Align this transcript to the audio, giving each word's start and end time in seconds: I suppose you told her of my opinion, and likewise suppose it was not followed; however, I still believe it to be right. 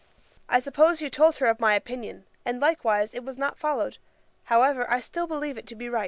I 0.49 0.57
suppose 0.57 0.99
you 0.99 1.11
told 1.11 1.35
her 1.35 1.45
of 1.45 1.59
my 1.59 1.75
opinion, 1.75 2.25
and 2.43 2.59
likewise 2.59 3.11
suppose 3.11 3.17
it 3.21 3.23
was 3.23 3.37
not 3.37 3.59
followed; 3.59 3.99
however, 4.45 4.89
I 4.89 4.99
still 4.99 5.27
believe 5.27 5.59
it 5.59 5.67
to 5.67 5.75
be 5.75 5.89
right. 5.89 5.99